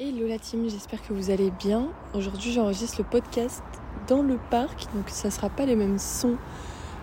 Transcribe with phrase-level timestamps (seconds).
[0.00, 1.86] Hello la team, j'espère que vous allez bien.
[2.14, 3.62] Aujourd'hui j'enregistre le podcast
[4.08, 6.38] dans le parc, donc ça sera pas les mêmes sons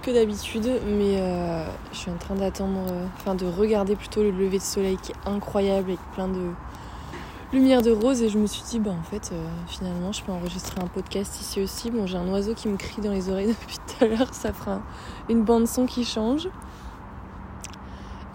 [0.01, 4.31] que d'habitude, mais euh, je suis en train d'attendre, euh, enfin de regarder plutôt le
[4.31, 6.51] lever de soleil qui est incroyable avec plein de
[7.53, 10.31] lumière de rose et je me suis dit bah en fait euh, finalement je peux
[10.31, 11.91] enregistrer un podcast ici aussi.
[11.91, 14.51] Bon j'ai un oiseau qui me crie dans les oreilles depuis tout à l'heure, ça
[14.51, 14.81] fera
[15.29, 16.49] une bande son qui change.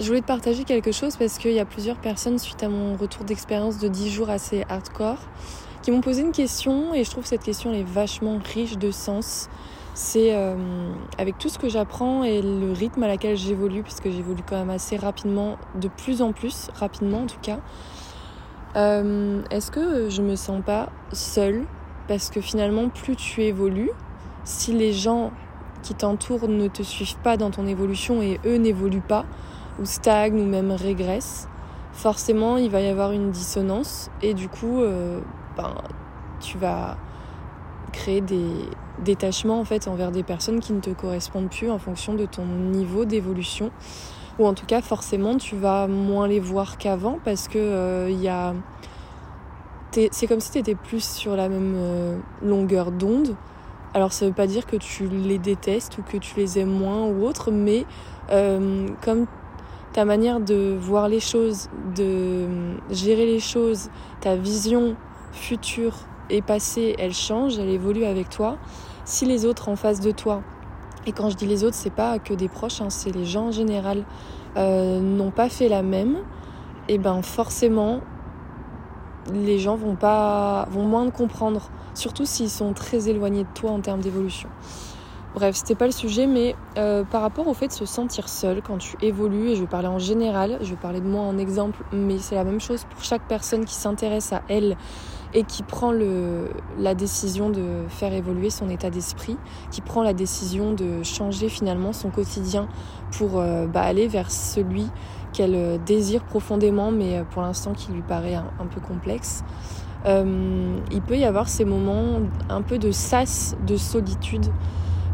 [0.01, 2.97] Je voulais te partager quelque chose parce qu'il y a plusieurs personnes, suite à mon
[2.97, 5.19] retour d'expérience de 10 jours assez hardcore,
[5.83, 8.91] qui m'ont posé une question et je trouve que cette question est vachement riche de
[8.91, 9.49] sens.
[9.95, 10.57] C'est euh,
[11.16, 14.71] avec tout ce que j'apprends et le rythme à laquelle j'évolue, puisque j'évolue quand même
[14.71, 17.61] assez rapidement, de plus en plus rapidement en tout cas.
[18.74, 21.66] Euh, est-ce que je me sens pas seule?
[22.09, 23.93] Parce que finalement, plus tu évolues,
[24.43, 25.30] si les gens
[25.85, 29.24] qui t'entourent ne te suivent pas dans ton évolution et eux n'évoluent pas,
[29.80, 31.48] ou stagne ou même régresse,
[31.92, 35.20] forcément il va y avoir une dissonance et du coup euh,
[35.56, 35.74] ben,
[36.41, 36.96] tu vas
[37.93, 38.51] créer des
[39.04, 42.45] détachements en fait envers des personnes qui ne te correspondent plus en fonction de ton
[42.45, 43.71] niveau d'évolution.
[44.40, 48.29] Ou en tout cas forcément tu vas moins les voir qu'avant parce que euh, il
[48.29, 48.54] a
[50.10, 53.37] c'est comme si tu étais plus sur la même euh, longueur d'onde.
[53.95, 57.04] Alors ça veut pas dire que tu les détestes ou que tu les aimes moins
[57.04, 57.87] ou autre mais
[58.29, 59.27] comme
[59.95, 62.48] ta manière de voir les choses, de
[62.90, 64.97] gérer les choses, ta vision
[65.32, 65.94] future
[66.31, 68.59] et passée, elle change, elle évolue avec toi.
[69.04, 70.42] Si les autres en face de toi,
[71.06, 73.47] et quand je dis les autres, c'est pas que des proches, hein, c'est les gens
[73.47, 74.04] en général,
[74.56, 76.19] euh, n'ont pas fait la même,
[76.88, 78.00] et ben forcément,
[79.32, 83.81] les gens vont pas, vont moins comprendre, surtout s'ils sont très éloignés de toi en
[83.81, 84.48] termes d'évolution.
[85.34, 88.62] Bref, c'était pas le sujet, mais euh, par rapport au fait de se sentir seul
[88.62, 91.38] quand tu évolues, et je vais parler en général, je vais parler de moi en
[91.38, 94.77] exemple, mais c'est la même chose pour chaque personne qui s'intéresse à elle
[95.32, 95.93] et qui prend
[96.78, 99.37] la décision de faire évoluer son état d'esprit,
[99.72, 102.69] qui prend la décision de changer finalement son quotidien
[103.11, 104.87] pour euh, bah, aller vers celui
[105.33, 109.43] qu'elle euh, désire profondément, mais pour l'instant qui lui paraît un, peu complexe.
[110.06, 114.47] Il peut y avoir ces moments un peu de sas, de solitude,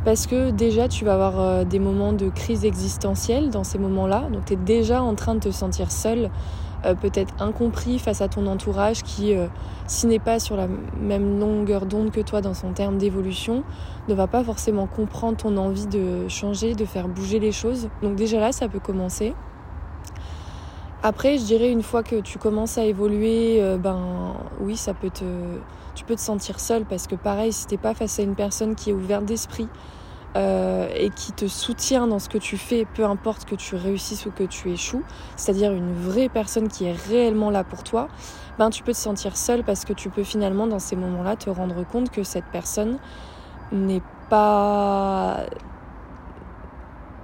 [0.05, 4.28] parce que déjà tu vas avoir euh, des moments de crise existentielle dans ces moments-là,
[4.33, 6.31] donc tu es déjà en train de te sentir seul,
[6.87, 9.47] euh, peut-être incompris face à ton entourage qui, euh,
[9.87, 10.66] s'il n'est pas sur la
[10.99, 13.62] même longueur d'onde que toi dans son terme d'évolution,
[14.09, 17.88] ne va pas forcément comprendre ton envie de changer, de faire bouger les choses.
[18.03, 19.34] Donc déjà là, ça peut commencer.
[21.03, 25.25] Après, je dirais une fois que tu commences à évoluer, ben oui, ça peut te
[25.94, 28.75] tu peux te sentir seul parce que pareil, si t'es pas face à une personne
[28.75, 29.69] qui est ouverte d'esprit
[30.37, 34.27] euh, et qui te soutient dans ce que tu fais, peu importe que tu réussisses
[34.27, 35.03] ou que tu échoues,
[35.37, 38.09] c'est-à-dire une vraie personne qui est réellement là pour toi,
[38.59, 41.50] ben tu peux te sentir seul parce que tu peux finalement dans ces moments-là te
[41.50, 42.99] rendre compte que cette personne
[43.72, 45.44] n'est pas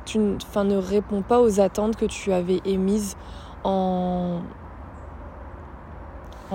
[0.04, 3.16] tu enfin, ne répond pas aux attentes que tu avais émises
[3.66, 4.42] en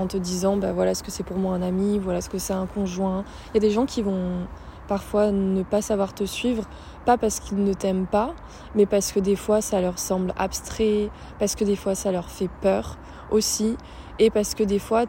[0.07, 2.53] te disant bah voilà ce que c'est pour moi un ami, voilà ce que c'est
[2.53, 3.23] un conjoint.
[3.49, 4.47] Il y a des gens qui vont
[4.88, 6.63] parfois ne pas savoir te suivre,
[7.05, 8.33] pas parce qu'ils ne t'aiment pas,
[8.75, 12.29] mais parce que des fois ça leur semble abstrait, parce que des fois ça leur
[12.29, 12.97] fait peur
[13.29, 13.78] aussi,
[14.19, 15.05] et parce que des fois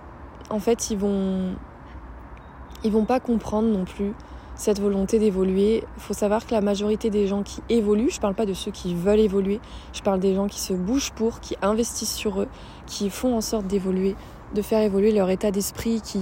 [0.51, 0.99] en fait ils
[2.85, 4.15] ils vont pas comprendre non plus
[4.63, 5.83] cette volonté d'évoluer.
[5.97, 8.71] Il faut savoir que la majorité des gens qui évoluent, je parle pas de ceux
[8.71, 9.61] qui veulent évoluer,
[9.93, 12.49] je parle des gens qui se bougent pour, qui investissent sur eux,
[12.87, 14.15] qui font en sorte d'évoluer,
[14.55, 16.21] de faire évoluer leur état d'esprit, qui,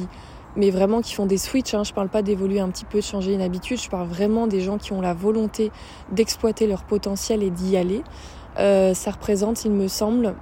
[0.57, 1.75] mais vraiment qui font des switches.
[1.75, 1.85] Hein.
[1.85, 3.79] Je parle pas d'évoluer un petit peu, de changer une habitude.
[3.79, 5.71] Je parle vraiment des gens qui ont la volonté
[6.11, 8.03] d'exploiter leur potentiel et d'y aller.
[8.59, 10.35] Euh, ça représente, il me semble,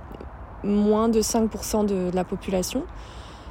[0.63, 2.85] moins de 5% de, de la population.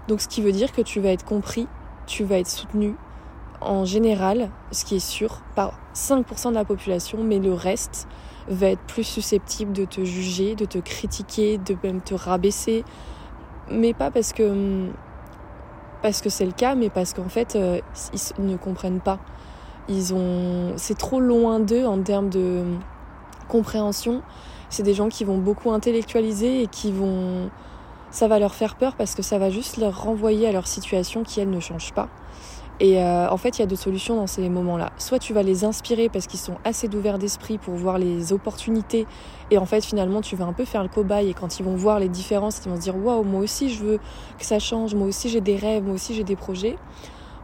[0.08, 1.68] Donc ce qui veut dire que tu vas être compris,
[2.06, 2.96] tu vas être soutenu
[3.62, 8.07] en général, ce qui est sûr, par 5% de la population, mais le reste
[8.47, 12.84] va être plus susceptible de te juger, de te critiquer, de même te rabaisser,
[13.69, 14.88] mais pas parce que
[16.02, 17.79] parce que c'est le cas, mais parce qu'en fait euh,
[18.37, 19.20] ils ne comprennent pas.
[19.90, 22.64] Ils ont, c'est trop loin d'eux en termes de
[23.47, 24.22] compréhension.
[24.70, 27.49] C'est des gens qui vont beaucoup intellectualiser et qui vont,
[28.11, 31.23] ça va leur faire peur parce que ça va juste leur renvoyer à leur situation
[31.23, 32.09] qui elle ne change pas.
[32.79, 34.91] Et euh, en fait, il y a deux solutions dans ces moments-là.
[34.97, 39.08] Soit tu vas les inspirer parce qu'ils sont assez d'ouverts d'esprit pour voir les opportunités.
[39.50, 41.29] Et en fait, finalement, tu vas un peu faire le cobaye.
[41.29, 43.84] Et quand ils vont voir les différences, ils vont se dire Waouh, moi aussi, je
[43.84, 44.00] veux
[44.38, 44.94] que ça change.
[44.94, 45.84] Moi aussi, j'ai des rêves.
[45.84, 46.78] Moi aussi, j'ai des projets.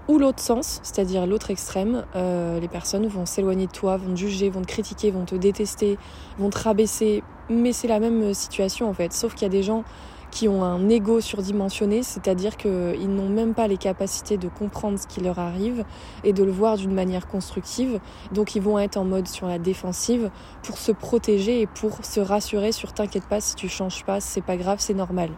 [0.10, 4.20] Ou l'autre sens, c'est-à-dire l'autre extrême, euh, les personnes vont s'éloigner de toi, vont te
[4.20, 5.98] juger, vont te critiquer, vont te détester,
[6.38, 7.24] vont te rabaisser.
[7.50, 9.14] Mais c'est la même situation en fait.
[9.14, 9.86] Sauf qu'il y a des gens
[10.34, 15.06] qui ont un ego surdimensionné, c'est-à-dire qu'ils n'ont même pas les capacités de comprendre ce
[15.06, 15.86] qui leur arrive
[16.24, 18.00] et de le voir d'une manière constructive.
[18.32, 20.32] Donc ils vont être en mode sur la défensive
[20.64, 24.42] pour se protéger et pour se rassurer sur t'inquiète pas si tu changes pas, c'est
[24.42, 25.30] pas grave, c'est normal.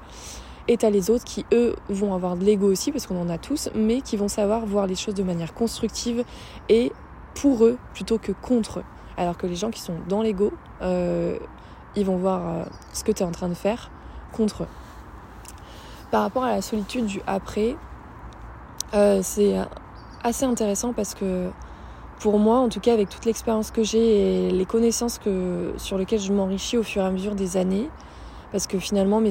[0.68, 3.38] Et t'as les autres qui, eux, vont avoir de l'ego aussi, parce qu'on en a
[3.38, 6.24] tous, mais qui vont savoir voir les choses de manière constructive
[6.70, 6.92] et
[7.36, 8.86] pour eux plutôt que contre eux.
[9.18, 11.38] Alors que les gens qui sont dans l'ego, euh,
[11.96, 12.64] ils vont voir euh,
[12.94, 13.92] ce que tu es en train de faire
[14.32, 14.68] contre eux.
[16.12, 17.76] Par rapport à la solitude du après,
[18.94, 19.56] euh, c'est
[20.24, 21.50] assez intéressant parce que
[22.20, 25.98] pour moi, en tout cas avec toute l'expérience que j'ai et les connaissances que, sur
[25.98, 27.90] lesquelles je m'enrichis au fur et à mesure des années,
[28.52, 29.22] parce que finalement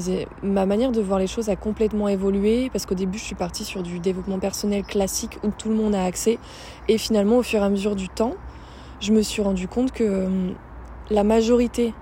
[0.42, 3.64] ma manière de voir les choses a complètement évolué, parce qu'au début je suis partie
[3.64, 6.38] sur du développement personnel classique où tout le monde a accès,
[6.88, 8.34] et finalement au fur et à mesure du temps,
[9.00, 10.54] je me suis rendu compte que hum,
[11.10, 11.94] la majorité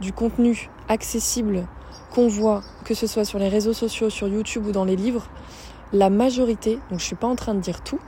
[0.00, 1.66] du contenu accessible
[2.10, 5.26] qu'on voit, que ce soit sur les réseaux sociaux, sur YouTube ou dans les livres,
[5.92, 7.98] la majorité, donc je suis pas en train de dire tout,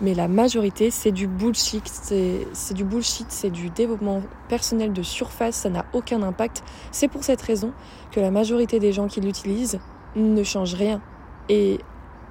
[0.00, 5.56] mais la majorité c'est du bullshit, c'est du bullshit, c'est du développement personnel de surface,
[5.56, 6.62] ça n'a aucun impact.
[6.90, 7.72] C'est pour cette raison
[8.10, 9.78] que la majorité des gens qui l'utilisent
[10.16, 11.00] ne changent rien.
[11.48, 11.78] Et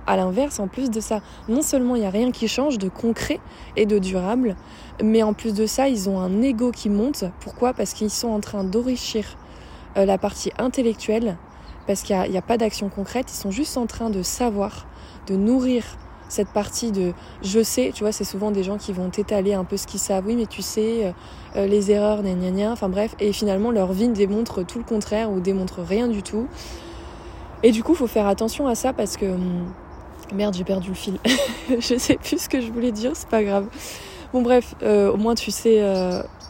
[0.07, 2.89] à l'inverse, en plus de ça, non seulement il n'y a rien qui change de
[2.89, 3.39] concret
[3.75, 4.55] et de durable,
[5.03, 7.25] mais en plus de ça, ils ont un ego qui monte.
[7.39, 7.73] Pourquoi?
[7.73, 9.37] Parce qu'ils sont en train d'enrichir
[9.97, 11.37] euh, la partie intellectuelle,
[11.87, 14.85] parce qu'il n'y a, pas d'action concrète, ils sont juste en train de savoir,
[15.27, 15.83] de nourrir
[16.27, 19.63] cette partie de je sais, tu vois, c'est souvent des gens qui vont t'étaler un
[19.63, 21.11] peu ce qu'ils savent, oui, mais tu sais, euh,
[21.55, 24.85] euh, les erreurs, gna gna gna, enfin bref, et finalement leur vie démontre tout le
[24.85, 26.47] contraire ou démontre rien du tout.
[27.63, 29.25] Et du coup, faut faire attention à ça parce que.
[29.25, 29.65] Hum,
[30.33, 31.17] merde, j'ai perdu le fil.
[31.69, 33.65] je sais plus ce que je voulais dire, c'est pas grave.
[34.31, 35.81] Bon, bref, au moins tu sais.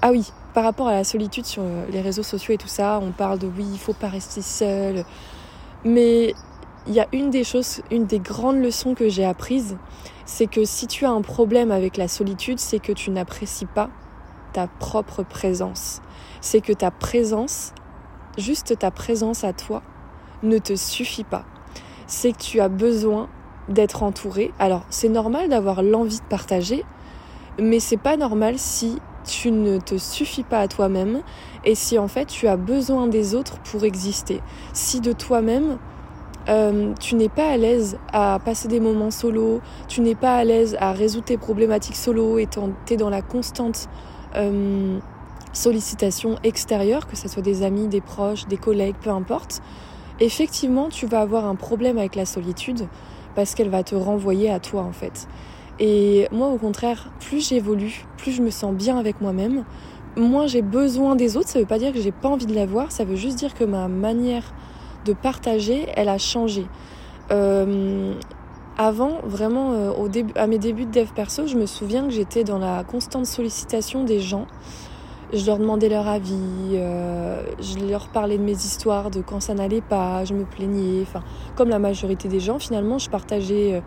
[0.01, 3.11] Ah oui, par rapport à la solitude sur les réseaux sociaux et tout ça, on
[3.11, 5.05] parle de oui, il faut pas rester seul.
[5.85, 6.33] Mais
[6.87, 9.77] il y a une des choses, une des grandes leçons que j'ai apprises,
[10.25, 13.89] c'est que si tu as un problème avec la solitude, c'est que tu n'apprécies pas
[14.53, 16.01] ta propre présence.
[16.41, 17.73] C'est que ta présence,
[18.37, 19.83] juste ta présence à toi,
[20.43, 21.45] ne te suffit pas.
[22.07, 23.29] C'est que tu as besoin
[23.67, 24.51] d'être entouré.
[24.57, 26.83] Alors, c'est normal d'avoir l'envie de partager,
[27.59, 28.99] mais c'est pas normal si
[29.29, 31.21] tu ne te suffis pas à toi-même
[31.63, 34.41] et si en fait tu as besoin des autres pour exister.
[34.73, 35.77] Si de toi-même
[36.47, 40.43] euh, tu n'es pas à l'aise à passer des moments solo, tu n'es pas à
[40.43, 42.59] l'aise à résoudre tes problématiques solo et tu
[42.93, 43.87] es dans la constante
[44.35, 44.99] euh,
[45.53, 49.61] sollicitation extérieure, que ce soit des amis, des proches, des collègues, peu importe,
[50.19, 52.87] effectivement tu vas avoir un problème avec la solitude
[53.35, 55.27] parce qu'elle va te renvoyer à toi en fait.
[55.79, 59.63] Et moi, au contraire, plus j'évolue, plus je me sens bien avec moi-même,
[60.17, 61.47] moins j'ai besoin des autres.
[61.47, 63.63] Ça veut pas dire que j'ai pas envie de l'avoir, ça veut juste dire que
[63.63, 64.53] ma manière
[65.05, 66.65] de partager, elle a changé.
[67.31, 68.13] Euh,
[68.77, 72.11] avant, vraiment, euh, au début, à mes débuts de dev perso, je me souviens que
[72.11, 74.47] j'étais dans la constante sollicitation des gens.
[75.31, 76.33] Je leur demandais leur avis,
[76.73, 81.03] euh, je leur parlais de mes histoires, de quand ça n'allait pas, je me plaignais.
[81.03, 81.21] Enfin,
[81.55, 83.81] comme la majorité des gens, finalement, je partageais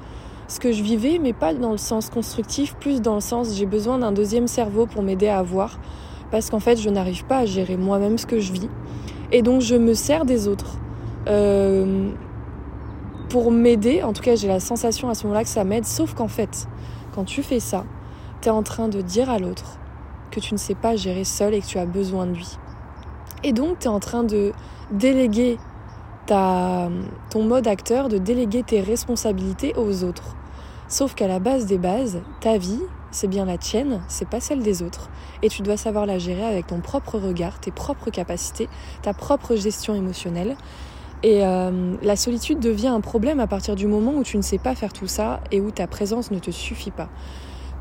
[0.48, 3.66] ce que je vivais, mais pas dans le sens constructif, plus dans le sens j'ai
[3.66, 5.78] besoin d'un deuxième cerveau pour m'aider à voir,
[6.30, 8.68] parce qu'en fait je n'arrive pas à gérer moi-même ce que je vis,
[9.30, 10.76] et donc je me sers des autres.
[11.28, 12.10] Euh,
[13.28, 16.14] pour m'aider, en tout cas j'ai la sensation à ce moment-là que ça m'aide, sauf
[16.14, 16.68] qu'en fait,
[17.14, 17.84] quand tu fais ça,
[18.42, 19.78] tu es en train de dire à l'autre
[20.30, 22.58] que tu ne sais pas gérer seul et que tu as besoin de lui.
[23.44, 24.52] Et donc tu es en train de
[24.90, 25.58] déléguer
[26.26, 30.36] ton mode acteur, de déléguer tes responsabilités aux autres.
[30.88, 34.62] Sauf qu'à la base des bases, ta vie, c'est bien la tienne, c'est pas celle
[34.62, 35.10] des autres.
[35.42, 38.68] Et tu dois savoir la gérer avec ton propre regard, tes propres capacités,
[39.02, 40.56] ta propre gestion émotionnelle.
[41.22, 44.58] Et euh, la solitude devient un problème à partir du moment où tu ne sais
[44.58, 47.08] pas faire tout ça et où ta présence ne te suffit pas.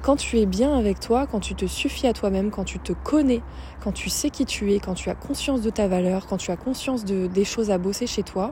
[0.01, 2.91] Quand tu es bien avec toi, quand tu te suffis à toi-même, quand tu te
[2.91, 3.43] connais,
[3.83, 6.49] quand tu sais qui tu es, quand tu as conscience de ta valeur, quand tu
[6.49, 8.51] as conscience de, des choses à bosser chez toi,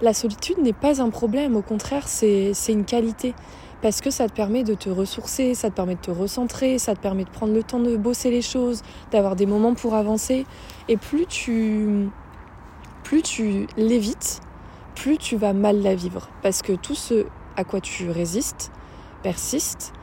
[0.00, 3.34] la solitude n'est pas un problème, au contraire c'est une qualité.
[3.82, 6.94] Parce que ça te permet de te ressourcer, ça te permet de te recentrer, ça
[6.94, 10.46] te permet de prendre le temps de bosser les choses, d'avoir des moments pour avancer.
[10.88, 12.08] Et plus tu,
[13.02, 14.40] plus tu l'évites,
[14.94, 16.28] plus tu vas mal la vivre.
[16.42, 18.70] Parce que tout ce à quoi tu résistes
[19.22, 19.93] persiste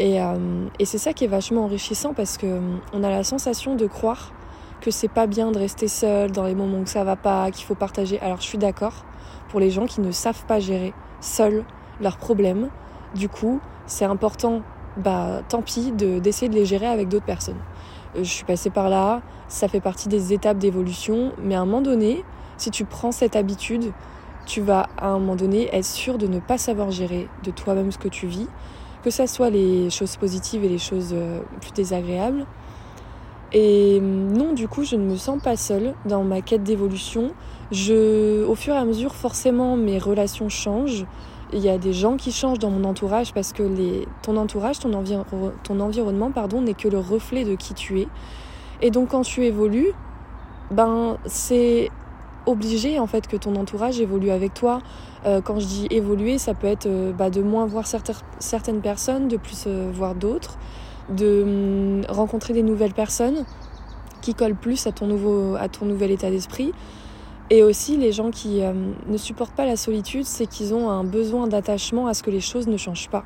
[0.00, 2.60] euh, et, c'est ça qui est vachement enrichissant parce que euh,
[2.92, 4.32] on a la sensation de croire
[4.80, 7.64] que c'est pas bien de rester seul dans les moments où ça va pas, qu'il
[7.64, 8.20] faut partager.
[8.20, 9.04] Alors je suis d'accord
[9.48, 11.64] pour les gens qui ne savent pas gérer seuls
[12.00, 12.68] leurs problèmes.
[13.14, 14.60] Du coup, c'est important,
[14.98, 17.60] bah tant pis, d'essayer de, les gérer avec d'autres personnes.
[18.16, 21.64] Euh, je suis passée par là, ça fait partie des étapes d'évolution, mais à un
[21.64, 22.22] moment donné,
[22.58, 23.92] si tu prends cette habitude,
[24.44, 27.90] tu vas à un moment donné être sûr de ne pas savoir gérer de toi-même
[27.90, 28.48] ce que tu vis,
[29.06, 32.44] que ce soit les choses positives et les choses euh, plus désagréables.
[33.52, 37.30] Et non, du coup, je ne me sens pas seule dans ma quête d'évolution.
[37.70, 41.06] Je, au fur et à mesure, forcément, mes relations changent.
[41.52, 44.80] Il y a des gens qui changent dans mon entourage parce que les, ton entourage,
[44.80, 44.90] ton,
[45.62, 48.08] ton environnement, pardon, n'est que le reflet de qui tu es.
[48.82, 49.92] Et donc, quand tu évolues,
[50.72, 51.92] ben, c'est
[52.46, 54.80] obligé en fait que ton entourage évolue avec toi.
[55.26, 59.28] Euh, quand je dis évoluer, ça peut être euh, bah, de moins voir certaines personnes,
[59.28, 60.56] de plus euh, voir d'autres,
[61.10, 63.44] de hum, rencontrer des nouvelles personnes
[64.22, 66.72] qui collent plus à ton, nouveau, à ton nouvel état d'esprit.
[67.50, 68.60] Et aussi les gens qui
[69.06, 72.40] ne supportent pas la solitude, c'est qu'ils ont un besoin d'attachement à ce que les
[72.40, 73.22] choses ne changent pas.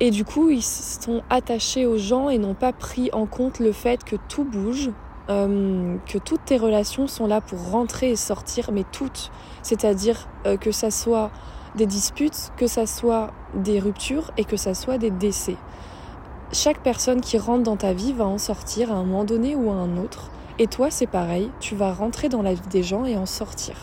[0.00, 3.70] Et du coup, ils sont attachés aux gens et n'ont pas pris en compte le
[3.70, 4.90] fait que tout bouge,
[5.30, 9.30] euh, que toutes tes relations sont là pour rentrer et sortir, mais toutes.
[9.62, 11.30] C'est-à-dire euh, que ça soit
[11.76, 15.56] des disputes, que ça soit des ruptures et que ça soit des décès.
[16.52, 19.70] Chaque personne qui rentre dans ta vie va en sortir à un moment donné ou
[19.70, 20.30] à un autre.
[20.58, 23.74] Et toi, c'est pareil, tu vas rentrer dans la vie des gens et en sortir.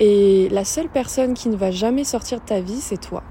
[0.00, 3.22] Et la seule personne qui ne va jamais sortir de ta vie, c'est toi.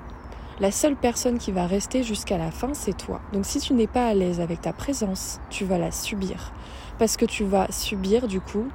[0.63, 3.20] La seule personne qui va rester jusqu'à la fin, c'est toi.
[3.34, 6.53] Donc si tu n'es pas à l'aise avec ta présence, tu vas la subir.
[6.98, 8.70] Parce que tu vas subir du coup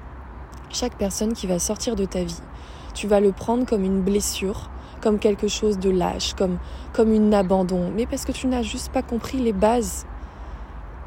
[0.68, 2.42] chaque personne qui va sortir de ta vie.
[2.92, 4.68] Tu vas le prendre comme une blessure,
[5.00, 6.58] comme quelque chose de lâche, comme,
[6.92, 7.90] comme une abandon.
[7.96, 10.04] Mais parce que tu n'as juste pas compris les bases.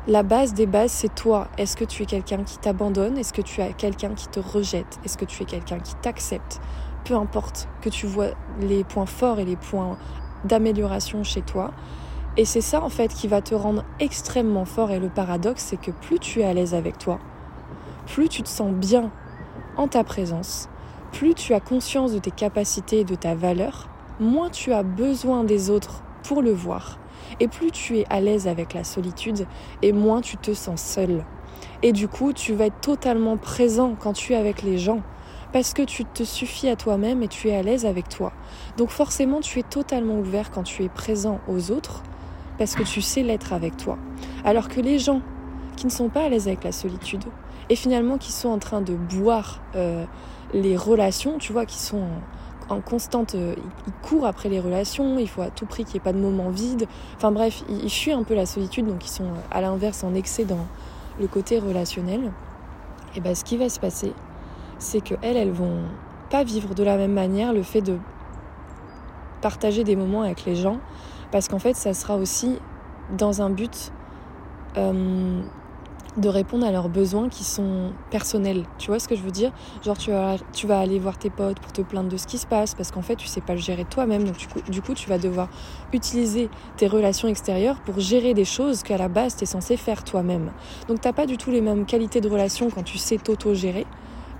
[0.07, 1.47] La base des bases, c'est toi.
[1.59, 3.19] Est-ce que tu es quelqu'un qui t'abandonne?
[3.19, 4.97] Est-ce que tu es quelqu'un qui te rejette?
[5.05, 6.59] Est-ce que tu es quelqu'un qui t'accepte?
[7.03, 9.97] Peu importe que tu vois les points forts et les points
[10.45, 11.71] d'amélioration chez toi.
[12.37, 14.91] Et c'est ça en fait qui va te rendre extrêmement fort.
[14.91, 17.19] Et le paradoxe, c'est que plus tu es à l'aise avec toi,
[18.07, 19.11] plus tu te sens bien
[19.77, 20.69] en ta présence,
[21.11, 25.43] plus tu as conscience de tes capacités et de ta valeur, moins tu as besoin
[25.43, 26.99] des autres pour le voir.
[27.39, 29.45] Et plus tu es à l'aise avec la solitude,
[29.81, 31.23] et moins tu te sens seul.
[31.83, 35.01] Et du coup, tu vas être totalement présent quand tu es avec les gens
[35.53, 38.31] parce que tu te suffis à toi-même et tu es à l'aise avec toi.
[38.77, 42.03] Donc forcément, tu es totalement ouvert quand tu es présent aux autres
[42.57, 43.97] parce que tu sais l'être avec toi.
[44.45, 45.21] Alors que les gens
[45.75, 47.23] qui ne sont pas à l'aise avec la solitude
[47.69, 50.05] et finalement qui sont en train de boire euh,
[50.53, 52.03] les relations, tu vois, qui sont
[52.69, 53.55] en, constante, euh,
[53.87, 56.19] ils courent après les relations, il faut à tout prix qu'il n'y ait pas de
[56.19, 56.87] moment vide.
[57.17, 60.13] Enfin bref, ils, ils fuient un peu la solitude, donc ils sont à l'inverse en
[60.13, 60.67] excès dans
[61.19, 62.31] le côté relationnel.
[63.15, 64.13] Et bien ce qui va se passer,
[64.81, 65.83] c'est qu'elles, elles vont
[66.29, 67.97] pas vivre de la même manière le fait de
[69.41, 70.79] partager des moments avec les gens,
[71.31, 72.57] parce qu'en fait, ça sera aussi
[73.17, 73.91] dans un but
[74.77, 75.41] euh,
[76.17, 78.65] de répondre à leurs besoins qui sont personnels.
[78.77, 79.51] Tu vois ce que je veux dire?
[79.83, 82.37] Genre, tu vas, tu vas aller voir tes potes pour te plaindre de ce qui
[82.37, 84.35] se passe, parce qu'en fait, tu sais pas le gérer toi-même, donc
[84.69, 85.49] du coup, tu vas devoir
[85.93, 90.03] utiliser tes relations extérieures pour gérer des choses qu'à la base, tu es censé faire
[90.03, 90.51] toi-même.
[90.87, 93.85] Donc, t'as pas du tout les mêmes qualités de relation quand tu sais t'auto-gérer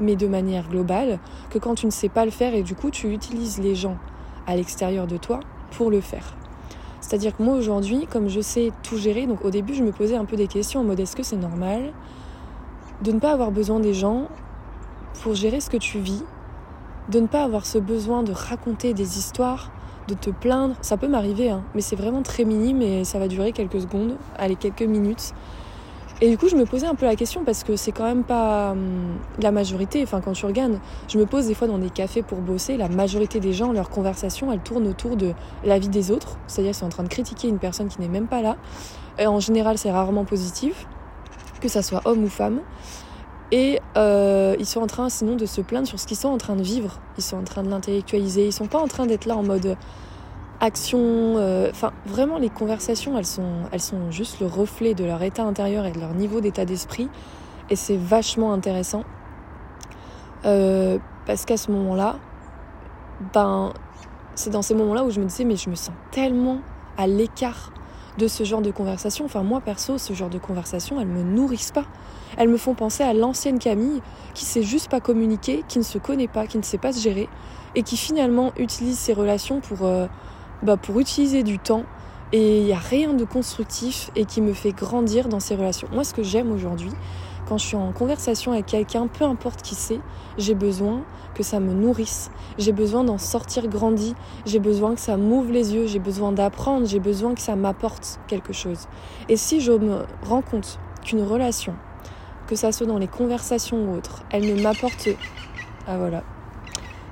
[0.01, 2.89] mais de manière globale, que quand tu ne sais pas le faire et du coup
[2.89, 3.98] tu utilises les gens
[4.48, 5.39] à l'extérieur de toi
[5.72, 6.36] pour le faire.
[7.00, 10.15] C'est-à-dire que moi aujourd'hui, comme je sais tout gérer, donc au début je me posais
[10.15, 11.93] un peu des questions en mode est-ce que c'est normal
[13.01, 14.27] de ne pas avoir besoin des gens
[15.22, 16.24] pour gérer ce que tu vis,
[17.10, 19.72] de ne pas avoir ce besoin de raconter des histoires,
[20.08, 23.27] de te plaindre, ça peut m'arriver, hein, mais c'est vraiment très minime et ça va
[23.27, 25.34] durer quelques secondes, allez quelques minutes.
[26.23, 28.23] Et du coup, je me posais un peu la question parce que c'est quand même
[28.23, 30.03] pas hum, la majorité.
[30.03, 32.89] Enfin, quand tu regardes, je me pose des fois dans des cafés pour bosser, la
[32.89, 36.37] majorité des gens, leur conversation, elle tourne autour de la vie des autres.
[36.45, 38.57] C'est-à-dire, sont en train de critiquer une personne qui n'est même pas là.
[39.17, 40.85] Et en général, c'est rarement positif,
[41.59, 42.61] que ça soit homme ou femme.
[43.51, 46.37] Et euh, ils sont en train, sinon, de se plaindre sur ce qu'ils sont en
[46.37, 46.99] train de vivre.
[47.17, 48.45] Ils sont en train de l'intellectualiser.
[48.45, 49.75] Ils sont pas en train d'être là en mode
[50.62, 51.00] action.
[51.01, 55.86] Euh, enfin, vraiment, les conversations, elles sont, elles juste le reflet de leur état intérieur
[55.86, 57.10] et de leur niveau d'état d'esprit.
[57.70, 59.03] Et c'est vachement intéressant.
[60.46, 62.15] Euh, parce qu'à ce moment-là,
[63.34, 63.74] ben,
[64.36, 66.60] c'est dans ces moments-là où je me disais, mais je me sens tellement
[66.98, 67.72] à l'écart
[68.18, 69.25] de ce genre de conversation.
[69.25, 71.86] Enfin, moi, perso, ce genre de conversation, elles me nourrissent pas.
[72.38, 74.01] Elles me font penser à l'ancienne Camille
[74.34, 77.00] qui sait juste pas communiquer, qui ne se connaît pas, qui ne sait pas se
[77.00, 77.30] gérer
[77.74, 79.86] et qui finalement utilise ses relations pour.
[79.86, 80.08] Euh,
[80.63, 81.84] bah, pour utiliser du temps
[82.34, 85.88] et il n'y a rien de constructif et qui me fait grandir dans ces relations.
[85.91, 86.91] Moi, ce que j'aime aujourd'hui,
[87.48, 90.00] quand je suis en conversation avec quelqu'un, peu importe qui c'est,
[90.38, 91.01] j'ai besoin
[91.34, 94.15] que ça me nourrisse, j'ai besoin d'en sortir grandi,
[94.46, 98.20] j'ai besoin que ça m'ouvre les yeux, j'ai besoin d'apprendre, j'ai besoin que ça m'apporte
[98.27, 98.88] quelque chose.
[99.27, 101.74] Et si je me rends compte qu'une relation
[102.48, 105.10] que ça soit dans les conversations ou autres, elle ne m'apporte...
[105.88, 106.24] Ah voilà,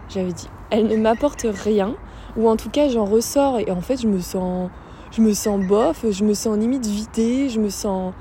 [0.09, 0.49] j'avais dit.
[0.69, 1.95] Elle ne m'apporte rien,
[2.37, 4.69] ou en tout cas j'en ressors et en fait je me sens...
[5.11, 8.13] Je me sens bof, je me sens limite vidée, je me sens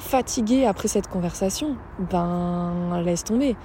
[0.00, 1.76] fatiguée après cette conversation.
[2.10, 3.56] Ben, laisse tomber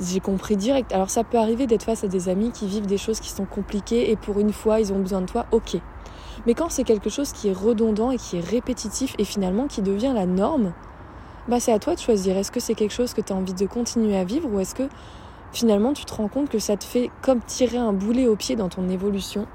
[0.00, 0.92] j'ai compris direct.
[0.92, 3.44] Alors ça peut arriver d'être face à des amis qui vivent des choses qui sont
[3.44, 5.76] compliquées et pour une fois ils ont besoin de toi, ok.
[6.46, 9.82] Mais quand c'est quelque chose qui est redondant et qui est répétitif et finalement qui
[9.82, 10.72] devient la norme,
[11.48, 12.36] bah c'est à toi de choisir.
[12.36, 14.74] Est-ce que c'est quelque chose que tu as envie de continuer à vivre ou est-ce
[14.74, 14.88] que
[15.52, 18.56] finalement tu te rends compte que ça te fait comme tirer un boulet au pied
[18.56, 19.46] dans ton évolution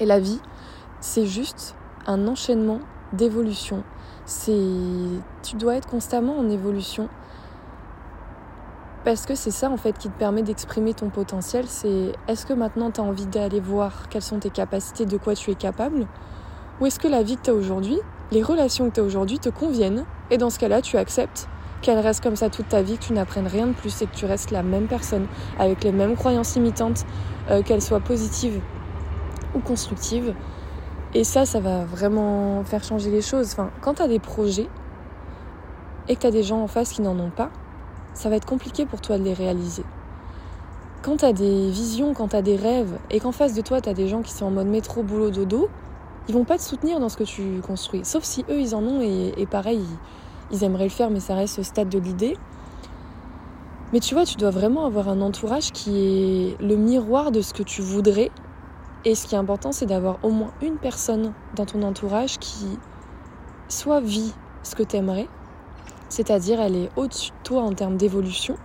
[0.00, 0.40] Et la vie,
[1.00, 1.74] c'est juste
[2.06, 2.80] un enchaînement
[3.12, 3.82] d'évolution.
[4.26, 4.52] C'est
[5.42, 7.08] tu dois être constamment en évolution.
[9.04, 12.54] Parce que c'est ça en fait qui te permet d'exprimer ton potentiel, c'est est-ce que
[12.54, 16.06] maintenant tu as envie d'aller voir quelles sont tes capacités, de quoi tu es capable
[16.80, 17.98] Ou est-ce que la vie que tu as aujourd'hui,
[18.32, 21.48] les relations que tu as aujourd'hui te conviennent et dans ce cas-là tu acceptes
[21.84, 24.14] qu'elles restent comme ça toute ta vie, que tu n'apprennes rien de plus et que
[24.14, 25.26] tu restes la même personne
[25.58, 27.04] avec les mêmes croyances imitantes,
[27.50, 28.60] euh, qu'elles soient positives
[29.54, 30.34] ou constructives.
[31.14, 33.52] Et ça, ça va vraiment faire changer les choses.
[33.52, 34.68] Enfin, quand tu as des projets
[36.08, 37.50] et que tu as des gens en face qui n'en ont pas,
[38.14, 39.84] ça va être compliqué pour toi de les réaliser.
[41.02, 43.80] Quand tu as des visions, quand tu as des rêves, et qu'en face de toi,
[43.80, 45.68] tu as des gens qui sont en mode métro, boulot, dodo,
[46.28, 48.04] ils vont pas te soutenir dans ce que tu construis.
[48.04, 49.98] Sauf si eux, ils en ont, et, pareil, ils,
[50.62, 52.36] aimeraient le faire, mais ça reste au stade de l'idée.
[53.92, 57.54] Mais tu vois, tu dois vraiment avoir un entourage qui est le miroir de ce
[57.54, 58.30] que tu voudrais.
[59.04, 62.78] Et ce qui est important, c'est d'avoir au moins une personne dans ton entourage qui
[63.68, 64.32] soit vit
[64.62, 65.28] ce que tu aimerais,
[66.08, 68.56] c'est-à-dire elle est au-dessus de toi en termes d'évolution,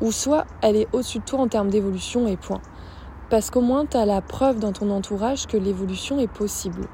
[0.00, 2.60] ou soit elle est au-dessus de toi en termes d'évolution et point.
[3.30, 6.88] Parce qu'au moins tu as la preuve dans ton entourage que l'évolution est possible.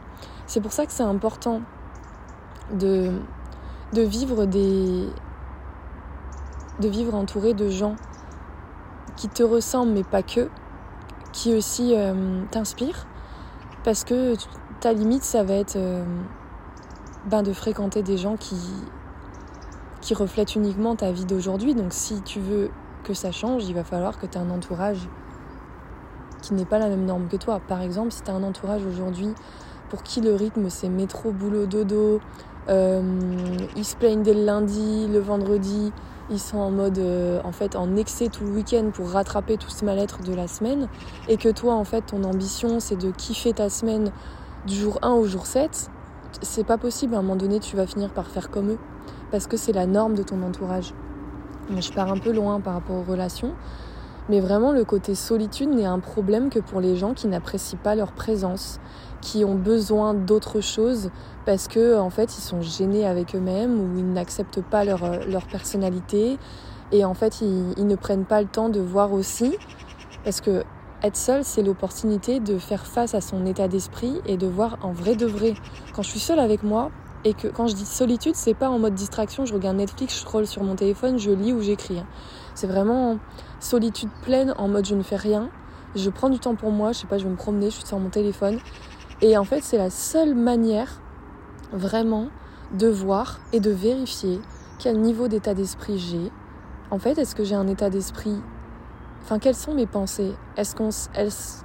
[0.47, 1.63] C'est pour ça que c'est important
[2.73, 3.13] de,
[3.93, 5.09] de vivre des
[6.81, 7.97] de vivre entouré de gens
[9.17, 10.49] qui te ressemblent mais pas que,
[11.33, 13.07] qui aussi euh, t'inspirent
[13.85, 14.35] parce que
[14.81, 16.05] ta limite ça va être euh,
[17.27, 18.57] ben, de fréquenter des gens qui
[20.01, 21.75] qui reflète uniquement ta vie d'aujourd'hui.
[21.75, 22.71] Donc si tu veux
[23.05, 25.09] que ça change, il va falloir que tu aies un entourage
[26.43, 27.61] qui n'est pas la même norme que toi.
[27.67, 29.29] Par exemple, si tu as un entourage aujourd'hui
[29.91, 32.21] pour qui le rythme c'est métro, boulot, dodo,
[32.69, 35.93] ils se plaignent dès le lundi, le vendredi,
[36.31, 39.71] ils sont en mode euh, en fait en excès tout le week-end pour rattraper tout
[39.71, 40.89] ce mal-être de la semaine.
[41.29, 44.11] Et que toi en fait ton ambition c'est de kiffer ta semaine
[44.67, 45.91] du jour 1 au jour 7,
[46.43, 47.15] c'est pas possible.
[47.15, 48.79] À un moment donné tu vas finir par faire comme eux.
[49.31, 50.95] Parce que c'est la norme de ton entourage.
[51.71, 53.55] je pars un peu loin par rapport aux relations,
[54.29, 57.95] mais vraiment le côté solitude n'est un problème que pour les gens qui n'apprécient pas
[57.95, 58.81] leur présence,
[59.21, 61.11] qui ont besoin d'autre chose
[61.47, 65.19] parce que en fait ils sont gênés avec eux-mêmes ou ils n'acceptent pas leur, euh,
[65.29, 66.39] leur personnalité
[66.93, 69.57] et en fait ils, ne prennent pas le temps de voir aussi
[70.25, 70.63] parce que
[71.03, 74.91] être seul, c'est l'opportunité de faire face à son état d'esprit et de voir en
[74.91, 75.55] vrai de vrai.
[75.95, 76.91] Quand je suis seule avec moi,
[77.25, 80.21] et que quand je dis solitude, c'est pas en mode distraction, je regarde Netflix, je
[80.21, 82.03] scroll sur mon téléphone, je lis ou j'écris.
[82.59, 83.21] C'est vraiment
[83.61, 85.49] solitude pleine en mode je ne fais rien.
[85.95, 87.87] Je prends du temps pour moi, je sais pas, je vais me promener, je suis
[87.87, 88.59] sur mon téléphone.
[89.23, 91.01] Et en fait, c'est la seule manière
[91.73, 92.31] vraiment
[92.73, 94.41] de voir et de vérifier
[94.81, 96.33] quel niveau d'état d'esprit j'ai.
[96.91, 98.43] En fait, est-ce que j'ai un état d'esprit
[99.37, 100.33] Quelles sont mes pensées?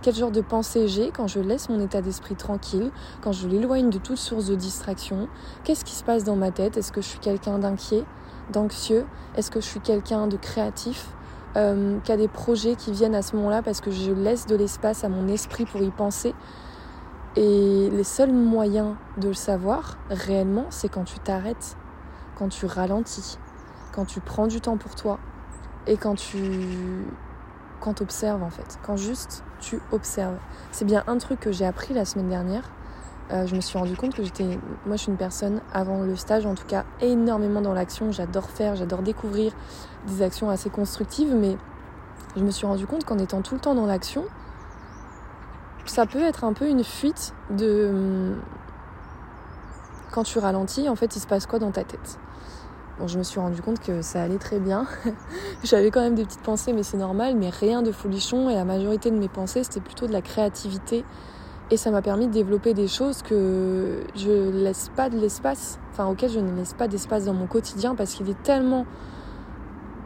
[0.02, 3.89] Quel genre de pensée j'ai quand je laisse mon état d'esprit tranquille, quand je l'éloigne
[3.89, 5.30] de toute source de distraction?
[5.63, 6.76] Qu'est-ce qui se passe dans ma tête?
[6.76, 8.04] Est-ce que je suis quelqu'un d'inquiet,
[8.52, 9.06] d'anxieux?
[9.36, 11.08] Est-ce que je suis quelqu'un de créatif?
[11.56, 14.56] Euh, qui a des projets qui viennent à ce moment-là parce que je laisse de
[14.56, 16.34] l'espace à mon esprit pour y penser.
[17.36, 21.78] Et les seuls moyens de le savoir réellement, c'est quand tu t'arrêtes,
[22.38, 23.38] quand tu ralentis,
[23.93, 25.19] quand tu prends du temps pour toi
[25.86, 27.06] et quand tu
[27.84, 30.38] quand tu observes en fait, quand juste tu observes.
[30.72, 32.63] C'est bien un truc que j'ai appris la semaine dernière.
[33.32, 36.15] Euh, je me suis rendu compte que j'étais, moi je suis une personne avant le
[36.15, 38.12] stage en tout cas énormément dans l'action.
[38.12, 39.54] J'adore faire, j'adore découvrir
[40.08, 41.58] des actions assez constructives, mais
[42.36, 44.24] je me suis rendu compte qu'en étant tout le temps dans l'action,
[45.86, 48.34] ça peut être un peu une fuite de
[50.13, 52.19] quand tu ralentis, en fait, il se passe quoi dans ta tête?
[53.00, 54.86] Bon, je me suis rendu compte que ça allait très bien.
[55.64, 58.50] J'avais quand même des petites pensées, mais c'est normal, mais rien de folichon.
[58.50, 61.04] Et la majorité de mes pensées, c'était plutôt de la créativité.
[61.72, 66.06] Et ça m'a permis de développer des choses que je laisse pas de l'espace, enfin
[66.06, 68.86] auxquelles je ne laisse pas d'espace dans mon quotidien parce qu'il est tellement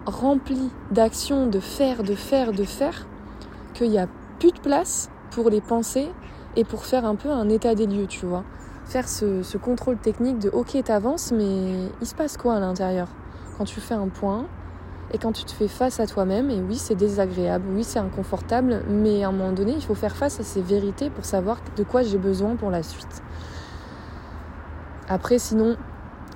[0.06, 3.06] rempli d'actions, de faire, de faire, de faire,
[3.74, 4.08] qu'il n'y a
[4.40, 6.10] plus de place pour les pensées
[6.56, 8.46] et pour faire un peu un état des lieux, tu vois
[8.88, 13.08] faire ce, contrôle technique de ok t'avances mais il se passe quoi à l'intérieur?
[13.58, 14.46] Quand tu fais un point
[15.14, 18.82] et quand tu te fais face à toi-même, et oui, c'est désagréable, oui, c'est inconfortable,
[18.90, 21.84] mais à un moment donné, il faut faire face à ces vérités pour savoir de
[21.84, 23.24] quoi j'ai besoin pour la suite.
[25.08, 25.78] Après, sinon,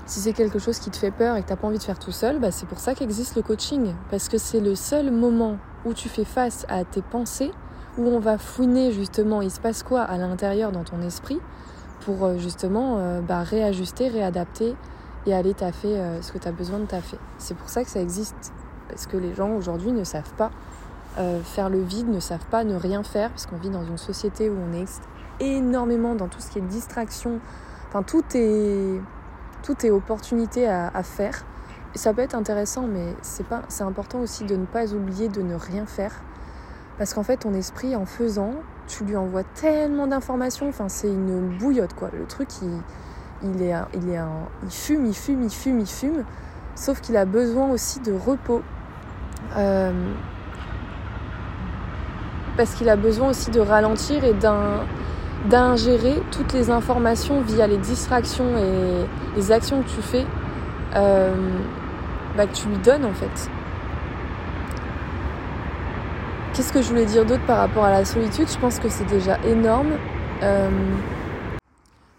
[0.06, 1.84] si c'est quelque chose qui te fait peur et que tu n'as pas envie de
[1.84, 3.94] faire tout seul, bah c'est pour ça qu'existe le coaching.
[4.10, 7.52] Parce que c'est le seul moment où tu fais face à tes pensées,
[7.98, 11.40] où on va fouiner justement il se passe quoi à l'intérieur dans ton esprit
[12.02, 14.76] pour euh, justement euh, bah, réajuster, réadapter
[15.26, 17.18] et aller taffer euh, ce que tu as besoin de taffer.
[17.38, 18.54] C'est pour ça que ça existe.
[18.90, 20.52] Parce que les gens aujourd'hui ne savent pas
[21.44, 24.50] faire le vide, ne savent pas ne rien faire, parce qu'on vit dans une société
[24.50, 24.88] où on est
[25.42, 27.42] énormément dans tout ce qui est distraction.
[27.90, 29.02] Enfin, tout est,
[29.62, 31.44] tout est opportunité à, faire.
[31.96, 35.86] Ça peut être intéressant, mais c'est important aussi de ne pas oublier de ne rien
[35.86, 36.14] faire.
[36.98, 38.54] Parce qu'en fait, ton esprit, en faisant,
[38.88, 40.70] tu lui envoies tellement d'informations.
[40.70, 42.10] Enfin, c'est une bouillotte, quoi.
[42.18, 42.82] Le truc, il,
[43.44, 46.24] il, est, il, est un, il fume, il fume, il fume, il fume.
[46.76, 48.62] Sauf qu'il a besoin aussi de repos.
[49.58, 49.92] Euh,
[52.58, 54.34] parce qu'il a besoin aussi de ralentir et
[55.50, 60.26] d'ingérer toutes les informations via les distractions et les actions que tu fais,
[60.96, 61.34] euh,
[62.38, 63.50] bah, que tu lui donnes en fait.
[66.62, 69.06] Qu'est-ce que je voulais dire d'autre par rapport à la solitude Je pense que c'est
[69.06, 69.94] déjà énorme.
[70.44, 70.70] Euh,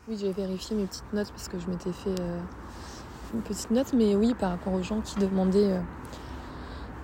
[0.08, 2.40] oui, j'ai vérifié mes petites notes parce que je m'étais fait euh,
[3.34, 5.78] une petite note, mais oui, par rapport aux gens qui demandaient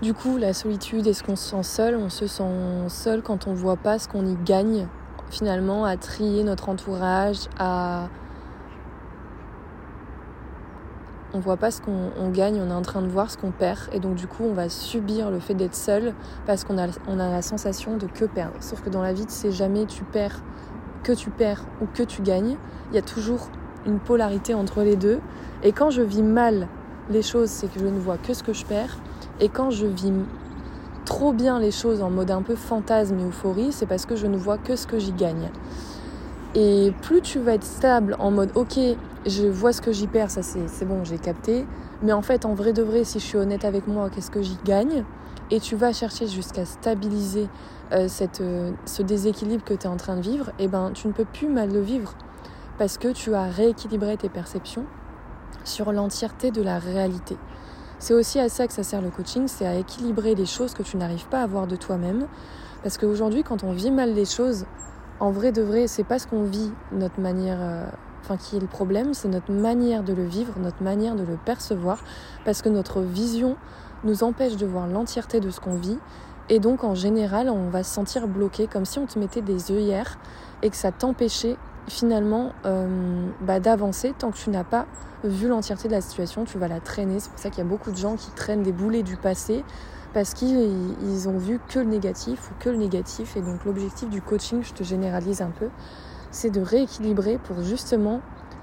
[0.02, 1.96] du coup, la solitude, est-ce qu'on se sent seul?
[1.96, 4.88] On se sent seul quand on voit pas ce qu'on y gagne,
[5.30, 8.08] finalement, à trier notre entourage, à.
[11.34, 13.80] On voit pas ce qu'on gagne, on est en train de voir ce qu'on perd,
[13.92, 16.14] et donc du coup, on va subir le fait d'être seul
[16.46, 16.86] parce qu'on a,
[17.16, 18.56] la sensation de que perdre.
[18.60, 20.40] Sauf que dans la vie, c'est jamais tu perds,
[21.02, 22.56] que tu perds ou que tu gagnes.
[22.90, 23.50] Il y a toujours
[23.84, 25.20] une polarité entre les deux.
[25.62, 26.66] Et quand je vis mal
[27.10, 28.96] les choses, c'est que je ne vois que ce que je perds.
[29.40, 30.12] Et quand je vis
[31.04, 34.26] trop bien les choses en mode un peu fantasme et euphorie, c'est parce que je
[34.26, 35.50] ne vois que ce que j'y gagne.
[36.54, 38.78] Et plus tu vas être stable en mode ok,
[39.26, 41.66] je vois ce que j'y perds, ça c'est bon, j'ai capté.
[42.02, 44.42] Mais en fait, en vrai de vrai, si je suis honnête avec moi, qu'est-ce que
[44.42, 45.04] j'y gagne?
[45.50, 47.48] Et tu vas chercher jusqu'à stabiliser
[47.92, 50.90] euh, cette, euh, ce déséquilibre que tu es en train de vivre, et eh ben
[50.92, 52.14] tu ne peux plus mal le vivre.
[52.78, 54.84] Parce que tu as rééquilibré tes perceptions
[55.64, 57.36] sur l'entièreté de la réalité.
[57.98, 60.82] C'est aussi à ça que ça sert le coaching, c'est à équilibrer les choses que
[60.82, 62.28] tu n'arrives pas à voir de toi-même.
[62.82, 64.66] Parce qu'aujourd'hui, quand on vit mal les choses,
[65.20, 67.86] en vrai de vrai, c'est pas ce qu'on vit, notre manière, euh,
[68.22, 71.36] enfin qui est le problème, c'est notre manière de le vivre, notre manière de le
[71.44, 71.98] percevoir,
[72.44, 73.56] parce que notre vision
[74.04, 75.98] nous empêche de voir l'entièreté de ce qu'on vit.
[76.48, 79.72] Et donc en général, on va se sentir bloqué, comme si on te mettait des
[79.72, 80.18] œillères
[80.62, 81.56] et que ça t'empêchait
[81.88, 84.86] finalement euh, bah, d'avancer tant que tu n'as pas
[85.24, 87.18] vu l'entièreté de la situation, tu vas la traîner.
[87.18, 89.64] C'est pour ça qu'il y a beaucoup de gens qui traînent des boulets du passé
[90.14, 93.36] parce qu'ils ont vu que le négatif ou que le négatif.
[93.36, 95.68] Et donc l'objectif du coaching, je te généralise un peu,
[96.30, 98.20] c'est de rééquilibrer pour justement,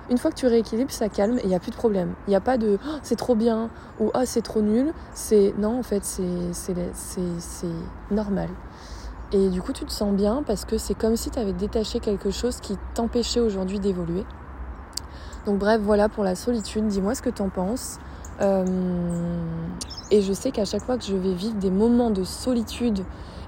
[0.10, 2.14] une fois que tu rééquilibres, ça calme et il n'y a plus de problème.
[2.28, 4.94] Il n'y a pas de oh, c'est trop bien ou oh, c'est trop nul.
[5.14, 7.68] C'est non, en fait, c'est
[8.12, 8.50] normal.
[9.32, 12.00] Et du coup, tu te sens bien parce que c'est comme si tu avais détaché
[12.00, 14.24] quelque chose qui t'empêchait aujourd'hui d'évoluer.
[15.46, 16.88] Donc bref, voilà pour la solitude.
[16.88, 18.00] Dis-moi ce que tu en penses.
[18.42, 18.66] Euh,
[20.12, 23.04] et je sais qu'à chaque fois que je vais vivre des moments de solitude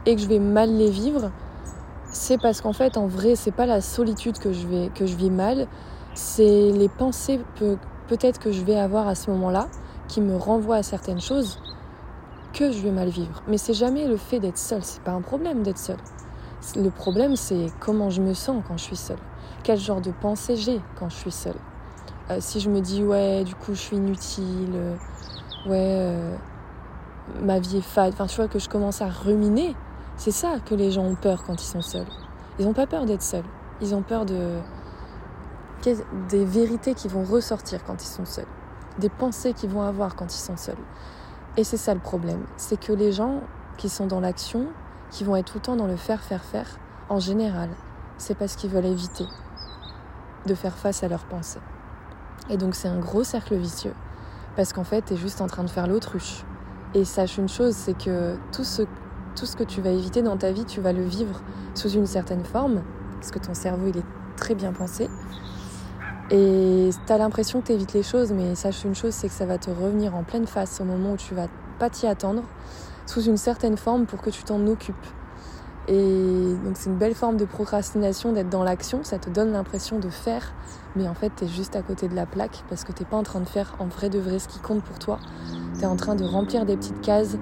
[0.06, 1.32] et que je vais mal les vivre,
[2.12, 5.16] c'est parce qu'en fait, en vrai, c'est pas la solitude que je, vais, que je
[5.16, 5.68] vis mal,
[6.14, 7.40] c'est les pensées
[8.08, 9.68] peut-être que je vais avoir à ce moment-là
[10.08, 11.60] qui me renvoient à certaines choses
[12.54, 13.44] que je vais mal vivre.
[13.48, 15.98] Mais c'est jamais le fait d'être seul, c'est pas un problème d'être seul.
[16.76, 19.20] Le problème, c'est comment je me sens quand je suis seule.
[19.64, 21.56] Quel genre de pensée j'ai quand je suis seule.
[22.30, 24.96] Euh, si je me dis, ouais, du coup, je suis inutile, euh,
[25.66, 26.36] ouais, euh,
[27.42, 29.76] ma vie est fade, enfin, tu vois, que je commence à ruminer,
[30.18, 32.08] c'est ça que les gens ont peur quand ils sont seuls.
[32.60, 33.46] Ils n'ont pas peur d'être seuls.
[33.82, 34.60] Ils ont peur de
[36.30, 38.48] des vérités qui vont ressortir quand ils sont seuls,
[38.98, 40.76] des pensées qu'ils vont avoir quand ils sont seuls.
[41.56, 43.42] Et c'est ça le problème, c'est que les gens
[43.78, 44.66] qui sont dans l'action,
[45.12, 46.68] qui vont être tout le temps dans le faire, faire, faire,
[47.10, 47.70] en général,
[48.18, 49.26] c'est parce qu'ils veulent éviter
[50.46, 51.60] de faire face à leurs pensées.
[52.50, 53.94] Et donc c'est un gros cercle vicieux,
[54.56, 56.44] parce qu'en fait, tu es juste en train de faire l'autruche.
[56.94, 58.84] Et sache une chose, c'est que tout ce,
[59.36, 61.42] tout ce que tu vas éviter dans ta vie, tu vas le vivre
[61.76, 62.82] sous une certaine forme,
[63.16, 64.06] parce que ton cerveau, il est
[64.38, 65.10] très bien pensé.
[66.30, 69.34] Et tu as l'impression que tu évites les choses, mais sache une chose, c'est que
[69.34, 71.48] ça va te revenir en pleine face au moment où tu vas
[71.80, 72.44] pas t'y attendre,
[73.06, 74.96] sous une certaine forme pour que tu t'en occupes.
[75.88, 80.00] Et donc c'est une belle forme de procrastination d'être dans l'action, ça te donne l'impression
[80.00, 80.54] de faire,
[80.98, 83.16] mais en fait tu es juste à côté de la plaque parce que t'es pas
[83.16, 85.18] en train de faire en vrai de vrai ce qui compte pour toi.
[85.78, 87.38] Tu es en train de remplir des petites cases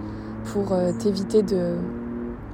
[0.53, 1.75] pour euh, t'éviter de,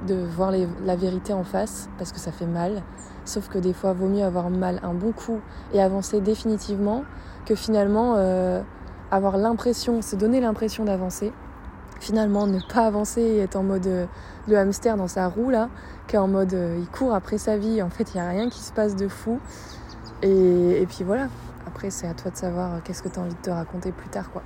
[0.06, 0.50] de voir
[0.84, 2.82] la vérité en face parce que ça fait mal.
[3.24, 5.40] Sauf que des fois, vaut mieux avoir mal un bon coup
[5.72, 7.04] et avancer définitivement
[7.46, 8.62] que finalement euh,
[9.10, 11.32] avoir l'impression, se donner l'impression d'avancer.
[12.02, 14.06] Finalement, ne pas avancer et être en mode euh,
[14.48, 15.68] le hamster dans sa roue là,
[16.10, 17.80] qu'en mode euh, il court après sa vie.
[17.80, 19.38] En fait, il n'y a rien qui se passe de fou.
[20.20, 21.28] Et, et puis voilà.
[21.64, 24.08] Après, c'est à toi de savoir qu'est-ce que tu as envie de te raconter plus
[24.08, 24.42] tard, quoi.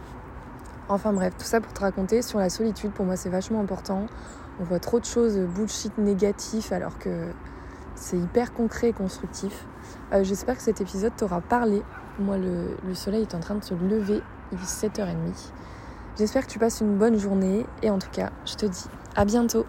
[0.91, 2.91] Enfin bref, tout ça pour te raconter sur la solitude.
[2.91, 4.05] Pour moi, c'est vachement important.
[4.61, 7.09] On voit trop de choses bullshit négatifs alors que
[7.95, 9.65] c'est hyper concret et constructif.
[10.13, 11.83] Euh, j'espère que cet épisode t'aura parlé.
[12.19, 14.21] Moi, le, le, soleil est en train de se lever.
[14.53, 15.53] Il est 7h30.
[16.19, 17.67] J'espère que tu passes une bonne journée.
[17.83, 19.67] Et en tout cas, je te dis à bientôt.